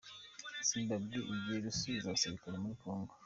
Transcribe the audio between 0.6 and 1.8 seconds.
Zimbabwe igiye